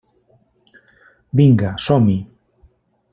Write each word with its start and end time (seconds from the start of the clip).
Vinga, 1.41 1.75
som-hi! 1.89 2.17